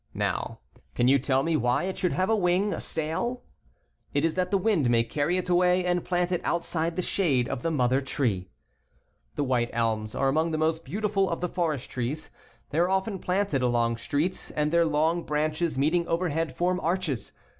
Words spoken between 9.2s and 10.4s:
The white elms are